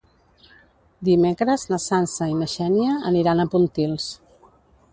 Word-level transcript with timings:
Dimecres 1.09 1.65
na 1.73 1.79
Sança 1.83 2.29
i 2.31 2.33
na 2.39 2.47
Xènia 2.55 2.95
aniran 3.13 3.43
a 3.45 3.49
Pontils. 3.57 4.09